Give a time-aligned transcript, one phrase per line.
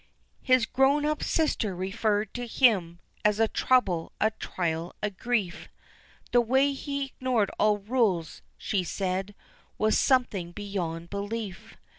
[0.41, 5.69] His grown up sister referred to him As a trouble, a trial, a grief,
[6.31, 9.35] "The way he ignored all rules," she said,
[9.77, 11.77] "Was something beyond belief."